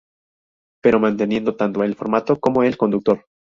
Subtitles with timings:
[0.81, 3.23] Pero manteniendo tanto el formato como el conductor.